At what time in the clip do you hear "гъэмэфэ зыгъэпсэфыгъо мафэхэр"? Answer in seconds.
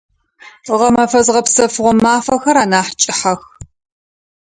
0.77-2.57